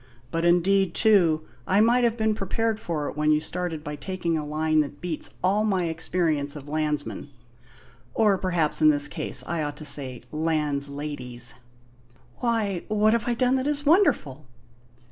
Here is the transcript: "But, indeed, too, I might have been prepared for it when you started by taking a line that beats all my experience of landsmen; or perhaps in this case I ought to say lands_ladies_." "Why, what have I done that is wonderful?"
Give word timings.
"But, 0.31 0.45
indeed, 0.45 0.95
too, 0.95 1.43
I 1.67 1.79
might 1.79 2.03
have 2.03 2.17
been 2.17 2.33
prepared 2.33 2.79
for 2.79 3.07
it 3.07 3.15
when 3.15 3.29
you 3.31 3.39
started 3.39 3.83
by 3.83 3.95
taking 3.95 4.35
a 4.35 4.43
line 4.43 4.79
that 4.81 4.99
beats 4.99 5.29
all 5.43 5.63
my 5.63 5.85
experience 5.89 6.55
of 6.55 6.67
landsmen; 6.67 7.29
or 8.15 8.39
perhaps 8.39 8.81
in 8.81 8.89
this 8.89 9.07
case 9.07 9.43
I 9.45 9.61
ought 9.61 9.77
to 9.77 9.85
say 9.85 10.23
lands_ladies_." 10.33 11.53
"Why, 12.39 12.83
what 12.87 13.13
have 13.13 13.27
I 13.27 13.35
done 13.35 13.57
that 13.57 13.67
is 13.67 13.85
wonderful?" 13.85 14.47